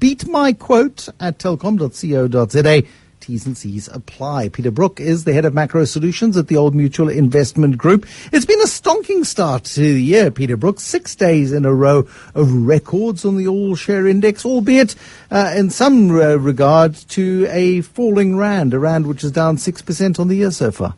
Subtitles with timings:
[0.00, 2.82] Beat my quote at telkom.co.za.
[3.20, 4.48] T's and C's apply.
[4.48, 8.06] Peter Brooke is the head of macro solutions at the Old Mutual Investment Group.
[8.32, 10.80] It's been a stonking start to the year, Peter Brooke.
[10.80, 14.94] Six days in a row of records on the all share index, albeit
[15.30, 20.18] uh, in some uh, regard to a falling rand, a rand which is down 6%
[20.18, 20.94] on the year so far.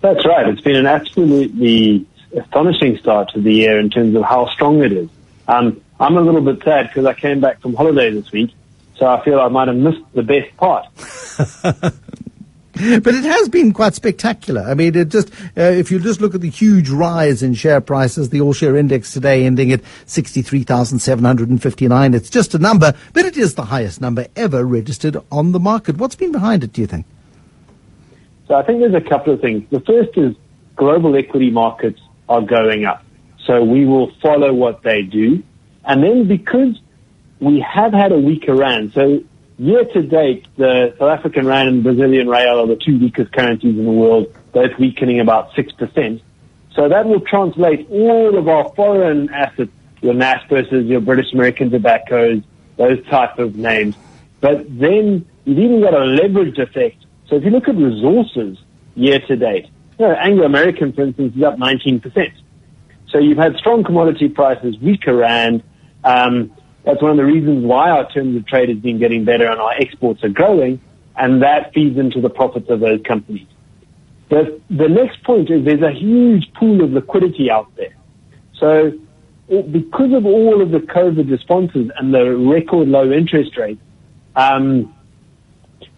[0.00, 0.46] That's right.
[0.46, 2.06] It's been an absolutely
[2.36, 5.08] astonishing start to the year in terms of how strong it is.
[5.48, 8.50] Um, I'm a little bit sad because I came back from holiday this week
[8.98, 10.86] so I feel I might have missed the best part.
[12.80, 14.62] But it has been quite spectacular.
[14.62, 17.80] I mean, it just uh, if you just look at the huge rise in share
[17.80, 21.88] prices, the all share index today ending at sixty three thousand seven hundred and fifty
[21.88, 22.14] nine.
[22.14, 25.96] It's just a number, but it is the highest number ever registered on the market.
[25.96, 26.72] What's been behind it?
[26.72, 27.04] Do you think?
[28.46, 29.68] So I think there's a couple of things.
[29.70, 30.36] The first is
[30.76, 33.02] global equity markets are going up,
[33.44, 35.42] so we will follow what they do,
[35.88, 36.78] and then because
[37.40, 38.92] we have had a weaker rand.
[38.92, 39.24] So
[39.58, 43.76] year to date, the South African rand and Brazilian real are the two weakest currencies
[43.76, 46.20] in the world, both weakening about 6%.
[46.74, 49.70] So that will translate all of our foreign assets,
[50.02, 52.42] your Naspers, your British American tobaccos,
[52.76, 53.96] those type of names.
[54.40, 57.04] But then you've even got a leverage effect.
[57.28, 58.58] So if you look at resources
[58.94, 59.66] year to date,
[59.98, 62.32] you know, Anglo American, for instance, is up 19%.
[63.08, 65.62] So you've had strong commodity prices, weaker rand,
[66.04, 66.52] um,
[66.84, 69.60] that's one of the reasons why our terms of trade has been getting better and
[69.60, 70.80] our exports are growing,
[71.16, 73.46] and that feeds into the profits of those companies.
[74.30, 77.96] The, the next point is there's a huge pool of liquidity out there.
[78.58, 78.92] So
[79.48, 83.80] because of all of the COVID responses and the record low interest rates,
[84.36, 84.94] um,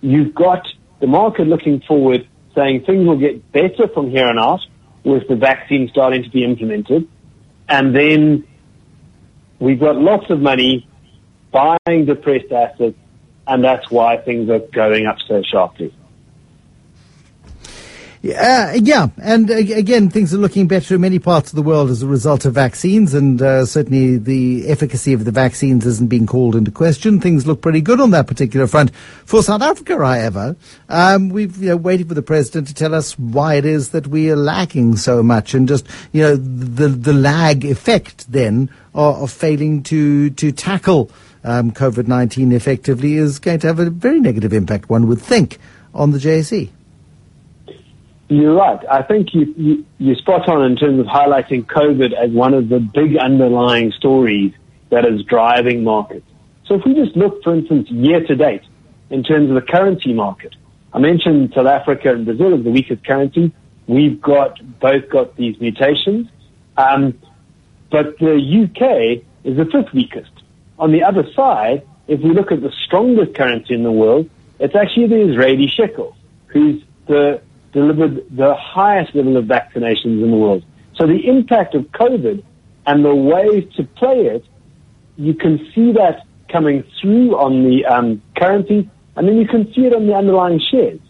[0.00, 0.66] you've got
[1.00, 4.60] the market looking forward saying things will get better from here on out
[5.04, 7.08] with the vaccine starting to be implemented.
[7.68, 8.46] And then
[9.60, 10.88] We've got lots of money
[11.52, 12.96] buying depressed assets,
[13.46, 15.94] and that's why things are going up so sharply.
[18.22, 21.88] Yeah, uh, yeah, and again, things are looking better in many parts of the world
[21.88, 26.26] as a result of vaccines, and uh, certainly the efficacy of the vaccines isn't being
[26.26, 27.18] called into question.
[27.18, 28.94] Things look pretty good on that particular front.
[29.24, 30.54] For South Africa, however,
[30.90, 34.06] um, we've you know, waited for the president to tell us why it is that
[34.08, 39.22] we are lacking so much, and just you know the the lag effect then of,
[39.22, 41.10] of failing to to tackle
[41.42, 45.56] um, COVID nineteen effectively is going to have a very negative impact, one would think,
[45.94, 46.68] on the JSE.
[48.30, 48.78] You're right.
[48.88, 52.68] I think you, you, you're spot on in terms of highlighting COVID as one of
[52.68, 54.52] the big underlying stories
[54.90, 56.26] that is driving markets.
[56.66, 58.62] So if we just look, for instance, year to date
[59.10, 60.54] in terms of the currency market,
[60.92, 63.52] I mentioned South Africa and Brazil as the weakest currency.
[63.88, 66.28] We've got both got these mutations,
[66.76, 67.18] um,
[67.90, 70.30] but the UK is the fifth weakest.
[70.78, 74.30] On the other side, if we look at the strongest currency in the world,
[74.60, 76.16] it's actually the Israeli shekel,
[76.46, 80.64] who's the delivered the highest level of vaccinations in the world.
[80.96, 82.42] So the impact of COVID
[82.86, 84.44] and the ways to play it,
[85.16, 89.82] you can see that coming through on the um, currency, and then you can see
[89.82, 91.00] it on the underlying shares.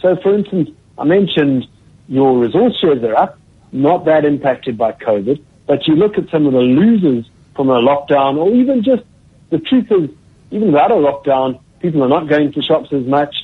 [0.00, 1.66] So, for instance, I mentioned
[2.08, 3.38] your resource shares are up,
[3.72, 7.80] not that impacted by COVID, but you look at some of the losers from a
[7.80, 9.02] lockdown, or even just
[9.50, 10.10] the truth is,
[10.50, 13.34] even without a lockdown, people are not going to shops as much.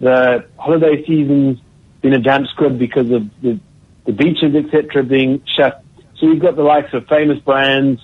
[0.00, 1.58] The holiday seasons
[2.02, 3.58] been a damp squib because of the,
[4.04, 5.82] the beaches, etc., being shut.
[6.18, 8.00] So you've got the likes of famous brands,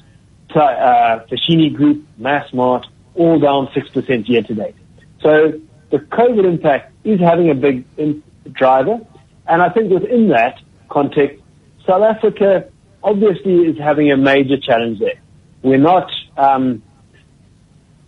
[0.55, 4.75] uh, Foschini Group, Massmart, all down 6% year to date.
[5.21, 5.61] So
[5.91, 8.23] the COVID impact is having a big in-
[8.53, 9.01] driver.
[9.47, 11.43] And I think within that context,
[11.87, 12.69] South Africa
[13.03, 15.21] obviously is having a major challenge there.
[15.63, 16.83] We're not um,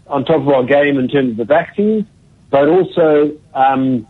[0.07, 2.05] on top of our game in terms of the vaccines,
[2.51, 4.07] but also um,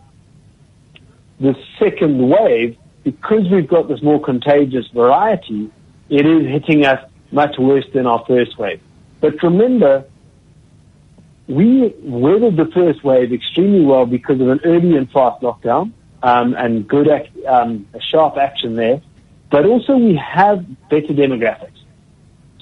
[1.41, 5.71] the second wave, because we've got this more contagious variety,
[6.09, 8.79] it is hitting us much worse than our first wave.
[9.21, 10.05] But remember,
[11.47, 15.91] we weathered the first wave extremely well because of an early and fast lockdown
[16.21, 17.07] um, and good,
[17.47, 19.01] um, sharp action there.
[19.49, 21.79] But also we have better demographics.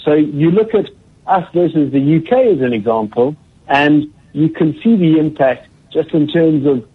[0.03, 0.85] So you look at
[1.27, 3.35] us versus the UK as an example,
[3.67, 6.87] and you can see the impact just in terms of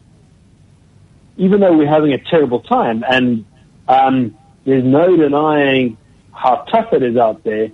[1.36, 3.44] even though we're having a terrible time and
[3.88, 5.96] um, there's no denying
[6.32, 7.70] how tough it is out there,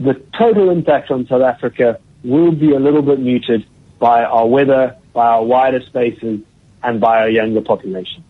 [0.00, 3.66] the total impact on South Africa will be a little bit muted
[3.98, 6.40] by our weather, by our wider spaces,
[6.82, 8.24] and by our younger population.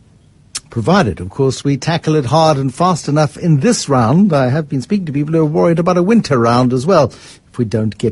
[0.71, 4.33] Provided, of course, we tackle it hard and fast enough in this round.
[4.33, 7.07] I have been speaking to people who are worried about a winter round as well
[7.07, 8.07] if we don't get